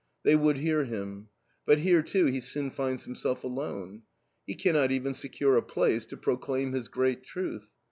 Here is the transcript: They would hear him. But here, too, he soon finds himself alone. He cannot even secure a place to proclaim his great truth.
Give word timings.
They 0.23 0.35
would 0.35 0.57
hear 0.57 0.83
him. 0.85 1.29
But 1.63 1.77
here, 1.77 2.01
too, 2.01 2.25
he 2.25 2.41
soon 2.41 2.71
finds 2.71 3.05
himself 3.05 3.43
alone. 3.43 4.01
He 4.47 4.55
cannot 4.55 4.89
even 4.89 5.13
secure 5.13 5.55
a 5.57 5.61
place 5.61 6.07
to 6.07 6.17
proclaim 6.17 6.73
his 6.73 6.87
great 6.87 7.21
truth. 7.21 7.67